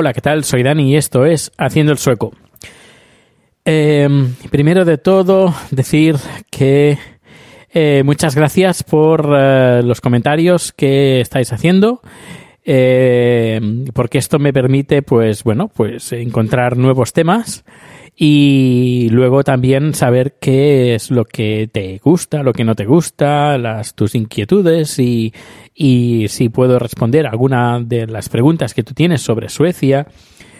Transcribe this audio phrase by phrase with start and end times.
[0.00, 0.44] Hola, ¿qué tal?
[0.44, 2.32] Soy Dani y esto es Haciendo el Sueco.
[3.64, 4.08] Eh,
[4.48, 6.14] primero de todo, decir
[6.52, 6.98] que
[7.74, 12.00] eh, muchas gracias por eh, los comentarios que estáis haciendo.
[12.64, 13.60] eh,
[13.92, 17.64] porque esto me permite, pues, bueno, pues encontrar nuevos temas
[18.20, 23.56] y luego también saber qué es lo que te gusta, lo que no te gusta,
[23.58, 25.32] las tus inquietudes y,
[25.72, 30.08] y si puedo responder alguna de las preguntas que tú tienes sobre Suecia,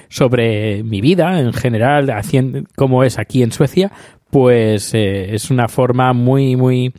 [0.09, 3.91] sobre mi vida en general, haciendo, cómo es aquí en Suecia,
[4.31, 6.95] pues eh, es una forma muy, muy,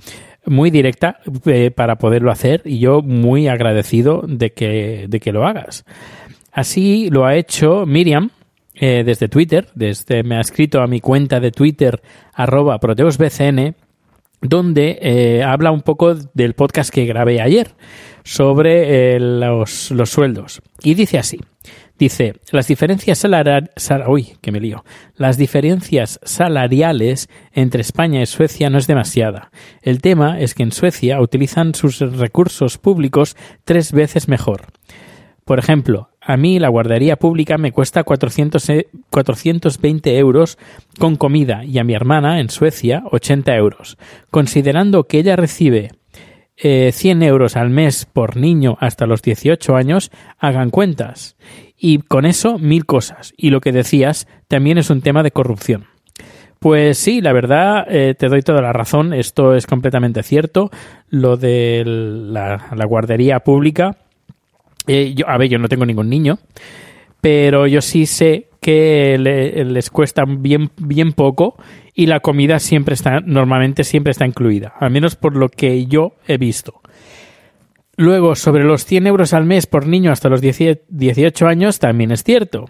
[0.45, 5.47] muy directa eh, para poderlo hacer y yo muy agradecido de que, de que lo
[5.47, 5.85] hagas.
[6.51, 8.31] Así lo ha hecho Miriam
[8.79, 12.01] eh, desde Twitter, desde me ha escrito a mi cuenta de Twitter
[12.33, 13.75] arroba proteusbcn
[14.41, 17.75] donde eh, habla un poco del podcast que grabé ayer
[18.23, 20.61] sobre eh, los, los sueldos.
[20.81, 21.39] Y dice así.
[21.97, 23.71] Dice, las diferencias salariales,
[24.07, 24.85] uy, que me lío.
[25.17, 29.51] Las diferencias salariales entre España y Suecia no es demasiada.
[29.81, 33.35] El tema es que en Suecia utilizan sus recursos públicos
[33.65, 34.67] tres veces mejor.
[35.43, 40.59] Por ejemplo, a mí la guardería pública me cuesta 400, e- 420 euros
[40.99, 43.97] con comida y a mi hermana en Suecia 80 euros.
[44.29, 45.89] Considerando que ella recibe
[46.55, 51.35] eh, 100 euros al mes por niño hasta los 18 años, hagan cuentas.
[51.75, 53.33] Y con eso, mil cosas.
[53.35, 55.85] Y lo que decías también es un tema de corrupción.
[56.59, 59.13] Pues sí, la verdad, eh, te doy toda la razón.
[59.15, 60.69] Esto es completamente cierto.
[61.09, 63.97] Lo de la guardería pública.
[64.87, 66.39] Eh, yo, a ver, yo no tengo ningún niño,
[67.21, 71.55] pero yo sí sé que le- les cuesta bien, bien poco
[71.93, 76.13] y la comida siempre está, normalmente siempre está incluida, al menos por lo que yo
[76.27, 76.81] he visto.
[77.97, 82.11] Luego, sobre los 100 euros al mes por niño hasta los 10 18 años, también
[82.11, 82.65] es cierto.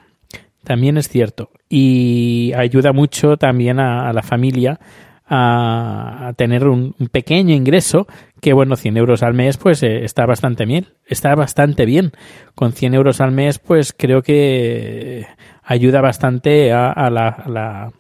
[0.64, 1.52] También es cierto.
[1.70, 4.80] Y ayuda mucho también a la familia
[5.30, 8.08] a, tener un, pequeño ingreso
[8.42, 10.88] que, bueno, 100 euros al mes, pues eh, está bastante bien.
[11.06, 12.12] Está bastante bien.
[12.56, 15.28] Con 100 euros al mes, pues creo que
[15.64, 17.92] ayuda bastante a, a la, a la...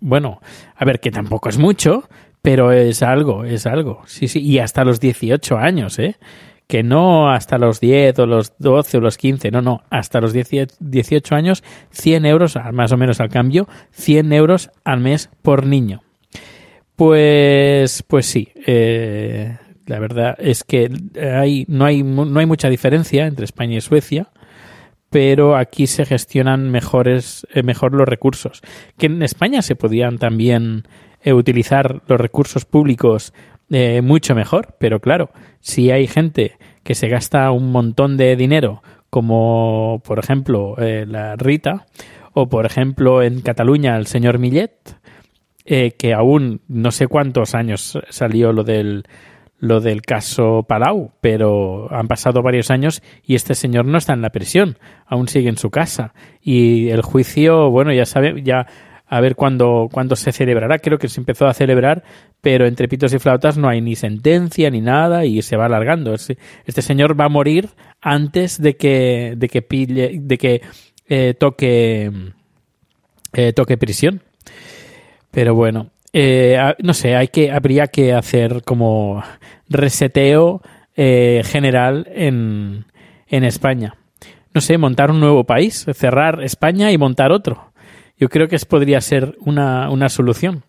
[0.00, 0.40] Bueno,
[0.76, 2.08] a ver, que tampoco es mucho,
[2.42, 4.02] pero es algo, es algo.
[4.06, 4.40] Sí, sí.
[4.40, 6.16] Y hasta los 18 años, ¿eh?
[6.68, 10.34] que no hasta los 10 o los 12 o los 15, no, no, hasta los
[10.34, 15.66] 10 18 años, 100 euros, más o menos al cambio, 100 euros al mes por
[15.66, 16.02] niño.
[16.98, 23.28] Pues, pues sí, eh, la verdad es que hay, no, hay, no hay mucha diferencia
[23.28, 24.32] entre España y Suecia,
[25.08, 28.62] pero aquí se gestionan mejores, eh, mejor los recursos.
[28.96, 30.88] Que en España se podían también
[31.22, 33.32] eh, utilizar los recursos públicos
[33.70, 35.30] eh, mucho mejor, pero claro,
[35.60, 41.36] si hay gente que se gasta un montón de dinero, como por ejemplo eh, la
[41.36, 41.86] Rita,
[42.32, 44.96] o por ejemplo en Cataluña el señor Millet,
[45.70, 49.04] eh, que aún no sé cuántos años salió lo del
[49.58, 54.22] lo del caso Palau, pero han pasado varios años y este señor no está en
[54.22, 58.66] la prisión, aún sigue en su casa y el juicio, bueno, ya sabe, ya
[59.06, 62.02] a ver cuándo, cuándo se celebrará, creo que se empezó a celebrar,
[62.40, 66.14] pero entre pitos y flautas no hay ni sentencia ni nada y se va alargando.
[66.14, 66.36] Este,
[66.82, 67.68] señor va a morir
[68.00, 70.62] antes de que, de que pille, de que
[71.08, 72.10] eh, toque,
[73.34, 74.22] eh, toque prisión.
[75.30, 79.22] Pero bueno, eh, no sé, hay que, habría que hacer como
[79.68, 80.62] reseteo
[80.96, 82.86] eh, general en,
[83.28, 83.94] en España.
[84.54, 87.72] no sé, montar un nuevo país, cerrar España y montar otro.
[88.18, 90.64] Yo creo que podría ser una, una solución.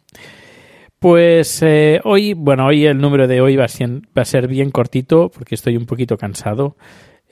[0.99, 4.47] Pues eh, hoy, bueno, hoy el número de hoy va a ser, va a ser
[4.47, 6.75] bien cortito porque estoy un poquito cansado.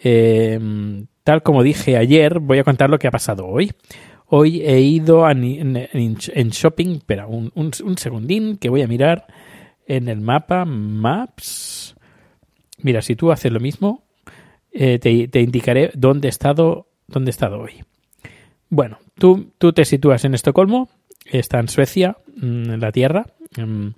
[0.01, 0.57] Eh,
[1.23, 3.73] tal como dije ayer, voy a contar lo que ha pasado hoy.
[4.29, 9.25] Hoy he ido a, en, shopping, espera, un, un, un, segundín que voy a mirar
[9.85, 11.95] en el mapa, Maps.
[12.79, 14.03] Mira, si tú haces lo mismo,
[14.71, 17.85] eh, te, te, indicaré dónde he estado, dónde he estado hoy.
[18.69, 20.89] Bueno, tú, tú te sitúas en Estocolmo,
[21.25, 23.27] está en Suecia, mm, en la Tierra.
[23.57, 23.91] Mm,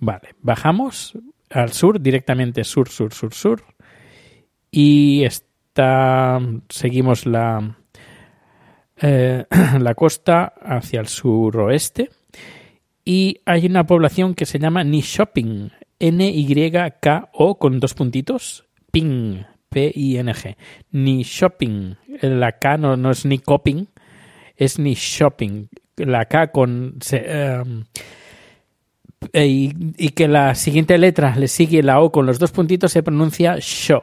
[0.00, 1.16] vale, bajamos
[1.48, 3.62] al sur, directamente sur, sur, sur, sur.
[4.72, 7.76] Y está, seguimos la,
[9.00, 9.44] eh,
[9.80, 12.10] la costa hacia el suroeste.
[13.04, 20.56] Y hay una población que se llama Nishopping, N-Y-K-O con dos puntitos, Ping, P-I-N-G.
[20.92, 23.86] Nishopping, la K no, no es ni coping,
[24.56, 25.68] es ni shopping.
[25.96, 26.98] La K con...
[27.12, 27.84] Um,
[29.32, 33.02] y, y, que la siguiente letra le sigue la O con los dos puntitos se
[33.02, 34.02] pronuncia sho.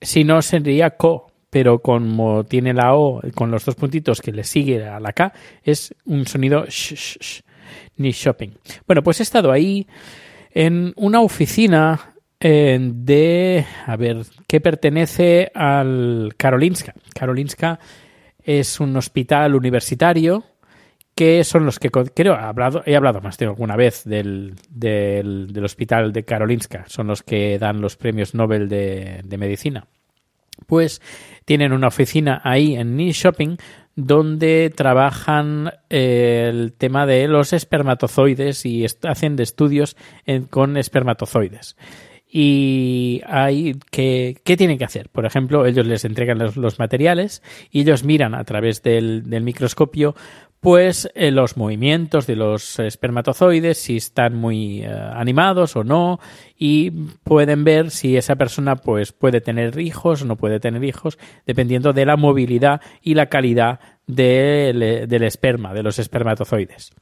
[0.00, 1.30] Si no, sería ko.
[1.54, 5.32] Pero como tiene la O con los dos puntitos que le sigue a la K,
[5.62, 7.42] es un sonido sh, sh,
[7.96, 8.50] ni shopping.
[8.88, 9.86] Bueno, pues he estado ahí
[10.50, 16.92] en una oficina eh, de, a ver, que pertenece al Karolinska.
[17.14, 17.78] Karolinska
[18.42, 20.42] es un hospital universitario
[21.14, 25.52] que son los que creo he hablado, he hablado más de alguna vez del, del,
[25.52, 29.86] del, hospital de Karolinska, son los que dan los premios Nobel de, de medicina.
[30.66, 31.00] Pues
[31.44, 33.56] tienen una oficina ahí en Niche Shopping
[33.96, 39.96] donde trabajan eh, el tema de los espermatozoides y hacen estudios
[40.50, 41.76] con espermatozoides.
[42.36, 47.82] Y hay qué tienen que hacer por ejemplo ellos les entregan los, los materiales y
[47.82, 50.16] ellos miran a través del, del microscopio
[50.64, 56.18] pues eh, los movimientos de los espermatozoides si están muy eh, animados o no
[56.58, 56.90] y
[57.22, 61.92] pueden ver si esa persona pues puede tener hijos o no puede tener hijos dependiendo
[61.92, 66.92] de la movilidad y la calidad del, del esperma de los espermatozoides.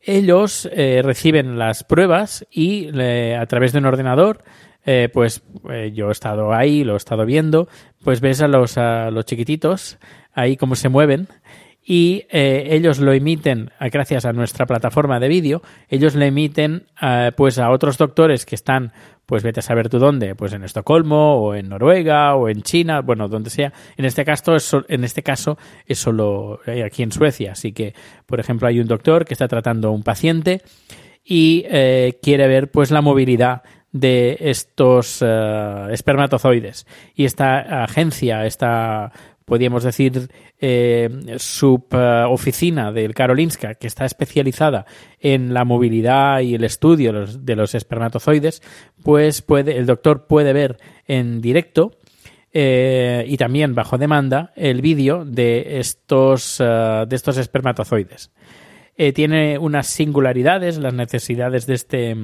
[0.00, 4.44] Ellos eh, reciben las pruebas y eh, a través de un ordenador,
[4.84, 7.68] eh, pues eh, yo he estado ahí, lo he estado viendo,
[8.02, 9.98] pues ves a los, a los chiquititos
[10.34, 11.28] ahí cómo se mueven
[11.84, 17.30] y eh, ellos lo emiten gracias a nuestra plataforma de vídeo ellos le emiten eh,
[17.36, 18.92] pues a otros doctores que están
[19.26, 23.00] pues vete a saber tú dónde pues en Estocolmo o en Noruega o en China
[23.00, 23.72] bueno donde sea.
[23.96, 27.52] En este caso es, en este caso es solo eh, aquí en Suecia.
[27.52, 27.94] Así que
[28.26, 30.62] por ejemplo hay un doctor que está tratando a un paciente
[31.24, 36.84] y eh, quiere ver pues la movilidad de estos espermatozoides.
[37.14, 39.12] Y esta agencia esta
[39.44, 44.86] podríamos decir, eh, suboficina del Karolinska, que está especializada
[45.20, 48.62] en la movilidad y el estudio de los, de los espermatozoides,
[49.02, 51.92] pues puede, el doctor puede ver en directo
[52.56, 58.30] eh, y también bajo demanda el vídeo de estos, uh, de estos espermatozoides.
[58.96, 62.16] Eh, tiene unas singularidades, las necesidades de este,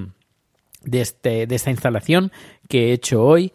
[0.84, 2.30] de, este, de esta instalación
[2.68, 3.52] que he hecho hoy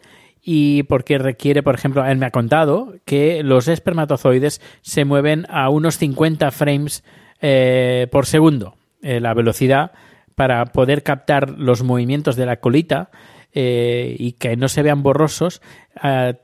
[0.48, 5.68] y porque requiere, por ejemplo, él me ha contado que los espermatozoides se mueven a
[5.70, 7.02] unos 50 frames
[7.40, 9.90] eh, por segundo, eh, la velocidad
[10.36, 13.10] para poder captar los movimientos de la colita
[13.54, 15.62] eh, y que no se vean borrosos,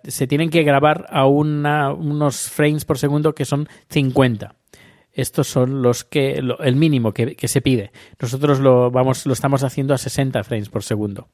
[0.02, 4.56] se tienen que grabar a una, unos frames por segundo que son 50
[5.12, 7.92] estos son los que el mínimo que, que, se pide.
[8.18, 11.28] Nosotros lo vamos lo estamos haciendo a 60 frames por segundo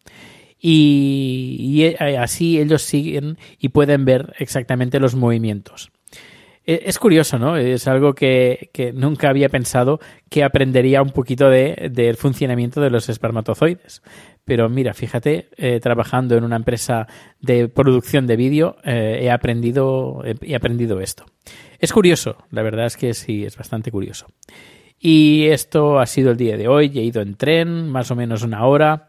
[0.61, 5.91] y, eh, así ellos siguen y pueden ver exactamente los movimientos.
[6.67, 7.57] E, es curioso, ¿no?
[7.57, 12.91] Es algo que, que, nunca había pensado que aprendería un poquito de, del funcionamiento de
[12.91, 14.03] los espermatozoides.
[14.45, 17.07] Pero mira, fíjate, eh, trabajando en una empresa
[17.41, 21.27] de producción de vídeo, eh, he, aprendido, he aprendido esto.
[21.79, 24.27] Es curioso, la verdad es que sí, es bastante curioso.
[24.99, 26.91] Y esto ha sido el día de hoy.
[26.95, 29.09] He ido en tren, más o menos una hora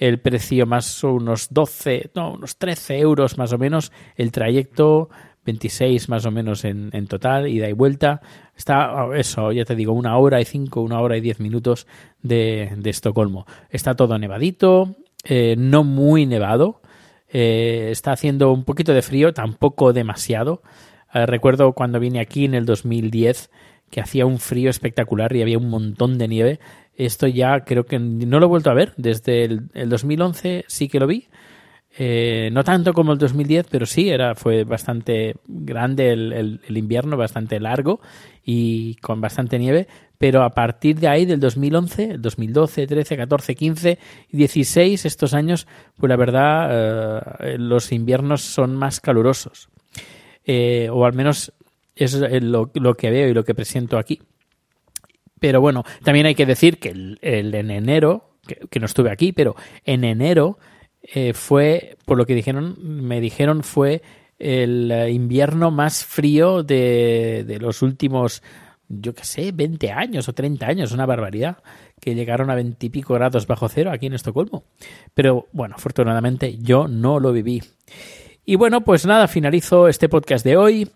[0.00, 5.10] el precio más unos 12, no, unos 13 euros más o menos, el trayecto
[5.44, 8.22] 26 más o menos en, en total, ida y vuelta.
[8.56, 11.86] Está, eso, ya te digo, una hora y cinco, una hora y diez minutos
[12.22, 13.46] de, de Estocolmo.
[13.68, 16.80] Está todo nevadito, eh, no muy nevado,
[17.28, 20.62] eh, está haciendo un poquito de frío, tampoco demasiado.
[21.12, 23.50] Eh, recuerdo cuando vine aquí en el 2010
[23.90, 26.60] que hacía un frío espectacular y había un montón de nieve
[27.06, 28.92] esto ya creo que no lo he vuelto a ver.
[28.96, 31.26] Desde el, el 2011 sí que lo vi.
[31.98, 36.76] Eh, no tanto como el 2010, pero sí, era, fue bastante grande el, el- el
[36.76, 38.00] invierno, bastante largo
[38.44, 39.88] y con bastante nieve.
[40.16, 43.98] Pero a partir de ahí, del 2011, el 2012, 13, 14, 15
[44.30, 45.66] y 16, estos años,
[45.96, 46.68] pues la verdad,
[47.40, 49.68] eh, los inviernos son más calurosos.
[50.44, 51.52] Eh, o al menos
[51.96, 54.20] es lo, lo que veo y lo que presento aquí.
[55.40, 59.32] Pero bueno, también hay que decir que el, en enero, que, que no estuve aquí,
[59.32, 60.58] pero en enero
[61.02, 64.02] eh, fue, por lo que dijeron, me dijeron, fue
[64.38, 68.42] el eh, invierno más frío de, de los últimos,
[68.88, 71.58] yo qué sé, 20 años o 30 años, una barbaridad,
[72.00, 74.64] que llegaron a 20 y pico grados bajo cero aquí en Estocolmo.
[75.14, 77.62] Pero bueno, afortunadamente yo no lo viví.
[78.44, 80.90] Y bueno, pues nada, finalizo este podcast de hoy.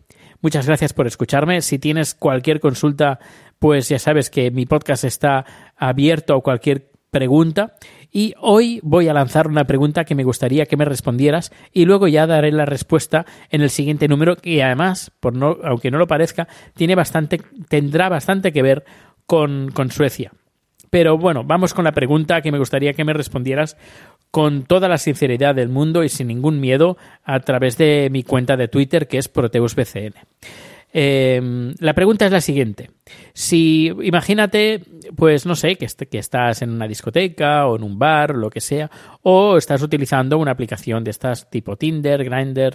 [0.45, 1.63] Muchas gracias por escucharme.
[1.63, 3.19] Si tienes cualquier consulta,
[3.59, 7.77] pues ya sabes que mi podcast está abierto a cualquier pregunta.
[8.13, 12.09] Y hoy voy a lanzar una pregunta que me gustaría que me respondieras y luego
[12.09, 16.07] ya daré la respuesta en el siguiente número que además, por no, aunque no lo
[16.07, 18.85] parezca, tiene bastante, tendrá bastante que ver
[19.25, 20.31] con, con Suecia.
[20.91, 23.79] Pero bueno, vamos con la pregunta que me gustaría que me respondieras
[24.35, 28.57] con toda la sinceridad del mundo y sin ningún miedo a través de mi cuenta
[28.57, 30.15] de Twitter que es ProteusBCN.
[30.93, 32.91] Eh, la pregunta es la siguiente.
[33.33, 34.83] Si imagínate,
[35.15, 38.61] pues no sé, que, que estás en una discoteca o en un bar lo que
[38.61, 38.91] sea,
[39.23, 42.75] o estás utilizando una aplicación de estas tipo Tinder, Grindr,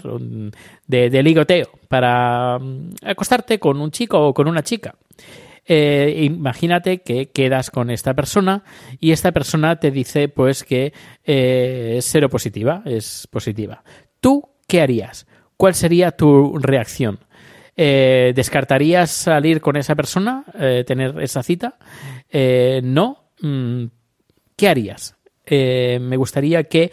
[0.87, 4.95] de, de ligoteo para mm, acostarte con un chico o con una chica.
[5.71, 8.63] Eh, imagínate que quedas con esta persona
[8.99, 13.83] y esta persona te dice pues que eh, es seropositiva, es positiva.
[14.19, 15.27] ¿Tú qué harías?
[15.57, 17.19] ¿Cuál sería tu reacción?
[17.77, 20.43] Eh, ¿Descartarías salir con esa persona,
[20.88, 21.77] tener esa cita?
[22.81, 23.29] No.
[23.39, 23.85] Mm,
[24.55, 25.15] ¿Qué harías?
[25.51, 26.91] Me gustaría que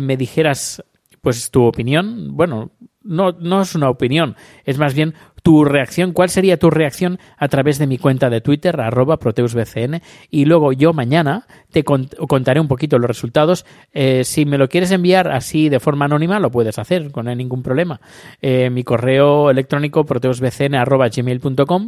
[0.00, 0.82] me dijeras
[1.20, 2.34] pues tu opinión.
[2.34, 2.72] Bueno,
[3.06, 6.12] no, no es una opinión, es más bien tu reacción.
[6.12, 10.02] ¿Cuál sería tu reacción a través de mi cuenta de Twitter, arroba proteusbcn?
[10.28, 13.64] Y luego yo mañana te cont- contaré un poquito los resultados.
[13.92, 17.36] Eh, si me lo quieres enviar así de forma anónima, lo puedes hacer, no hay
[17.36, 18.00] ningún problema.
[18.42, 20.74] Eh, mi correo electrónico proteusbcn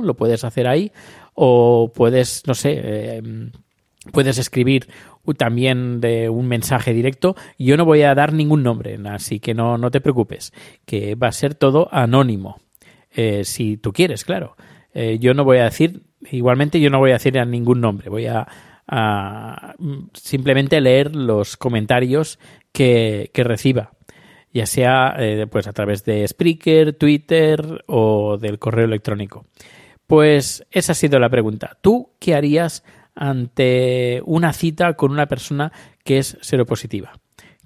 [0.04, 0.92] lo puedes hacer ahí.
[1.34, 3.22] O puedes, no sé, eh,
[4.12, 4.88] puedes escribir
[5.34, 7.36] también de un mensaje directo.
[7.58, 10.52] Yo no voy a dar ningún nombre, así que no, no te preocupes,
[10.84, 12.60] que va a ser todo anónimo.
[13.10, 14.56] Eh, si tú quieres, claro.
[14.94, 18.10] Eh, yo no voy a decir, igualmente yo no voy a decir a ningún nombre,
[18.10, 18.46] voy a,
[19.78, 22.38] mm, simplemente leer los comentarios
[22.72, 23.92] que, que reciba
[24.52, 29.46] ya sea eh, pues a través de Spreaker, Twitter o del correo electrónico.
[30.06, 31.76] Pues esa ha sido la pregunta.
[31.82, 32.82] ¿Tú qué harías
[33.18, 35.72] ante una cita con una persona
[36.04, 37.12] que es seropositiva,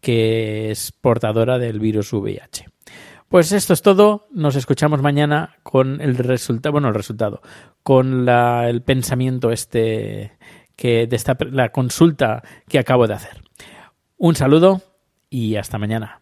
[0.00, 2.66] que es portadora del virus VIH?
[3.28, 4.26] Pues esto es todo.
[4.32, 7.40] Nos escuchamos mañana con el resultado, bueno, el resultado,
[7.82, 10.32] con la- el pensamiento este
[10.76, 13.42] que de esta la consulta que acabo de hacer.
[14.16, 14.80] Un saludo
[15.30, 16.21] y hasta mañana.